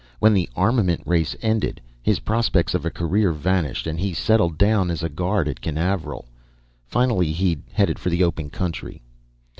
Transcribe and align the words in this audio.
When 0.17 0.33
the 0.33 0.49
armament 0.55 1.03
race 1.05 1.35
ended, 1.43 1.79
his 2.01 2.21
prospects 2.21 2.73
of 2.73 2.87
a 2.87 2.89
career 2.89 3.31
vanished, 3.31 3.85
and 3.85 3.99
he 3.99 4.15
settled 4.15 4.57
down 4.57 4.89
as 4.89 5.03
a 5.03 5.09
guard 5.09 5.47
at 5.47 5.61
Canaveral. 5.61 6.25
Finally, 6.87 7.31
he'd 7.33 7.61
headed 7.71 7.99
for 7.99 8.09
the 8.09 8.23
open 8.23 8.49
country. 8.49 9.03